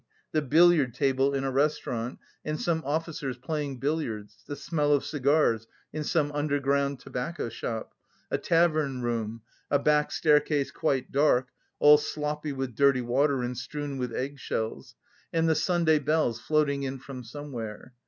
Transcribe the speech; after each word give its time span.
the 0.31 0.41
billiard 0.41 0.95
table 0.95 1.31
in 1.31 1.43
a 1.43 1.51
restaurant 1.51 2.17
and 2.43 2.59
some 2.59 2.81
officers 2.83 3.37
playing 3.37 3.77
billiards, 3.77 4.37
the 4.47 4.55
smell 4.55 4.91
of 4.93 5.05
cigars 5.05 5.67
in 5.93 6.03
some 6.03 6.31
underground 6.31 6.99
tobacco 6.99 7.49
shop, 7.49 7.93
a 8.31 8.37
tavern 8.39 9.03
room, 9.03 9.41
a 9.69 9.77
back 9.77 10.11
staircase 10.11 10.71
quite 10.71 11.11
dark, 11.11 11.49
all 11.77 11.99
sloppy 11.99 12.51
with 12.51 12.73
dirty 12.75 13.01
water 13.01 13.43
and 13.43 13.59
strewn 13.59 13.99
with 13.99 14.11
egg 14.11 14.39
shells, 14.39 14.95
and 15.31 15.47
the 15.47 15.53
Sunday 15.53 15.99
bells 15.99 16.39
floating 16.39 16.81
in 16.81 16.97
from 16.97 17.23
somewhere.... 17.23 17.93